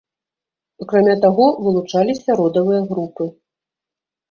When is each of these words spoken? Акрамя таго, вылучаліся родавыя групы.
Акрамя 0.85 1.15
таго, 1.25 1.45
вылучаліся 1.67 2.39
родавыя 2.41 2.81
групы. 2.91 3.31